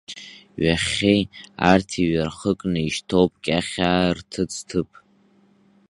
[0.61, 1.19] Ҩахьхьи,
[1.69, 4.89] арҭ иҩархыкны ишьҭоуп Кьахьаа рҭыӡҭыԥ.